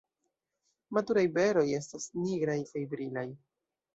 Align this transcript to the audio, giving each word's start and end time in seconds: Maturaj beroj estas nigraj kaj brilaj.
Maturaj 0.97 1.25
beroj 1.35 1.65
estas 1.79 2.09
nigraj 2.21 2.57
kaj 2.73 2.83
brilaj. 2.95 3.27